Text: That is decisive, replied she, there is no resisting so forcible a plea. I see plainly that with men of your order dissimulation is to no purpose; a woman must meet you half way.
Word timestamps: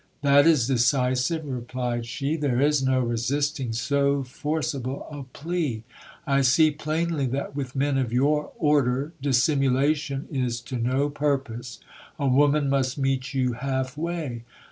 That 0.23 0.47
is 0.47 0.65
decisive, 0.65 1.45
replied 1.47 2.07
she, 2.07 2.35
there 2.35 2.59
is 2.59 2.81
no 2.81 3.01
resisting 3.01 3.71
so 3.71 4.23
forcible 4.23 5.05
a 5.11 5.21
plea. 5.25 5.83
I 6.25 6.41
see 6.41 6.71
plainly 6.71 7.27
that 7.27 7.55
with 7.55 7.75
men 7.75 7.99
of 7.99 8.11
your 8.11 8.51
order 8.57 9.13
dissimulation 9.21 10.27
is 10.31 10.59
to 10.61 10.77
no 10.77 11.09
purpose; 11.11 11.79
a 12.17 12.25
woman 12.27 12.67
must 12.67 12.97
meet 12.97 13.35
you 13.35 13.53
half 13.53 13.95
way. 13.95 14.41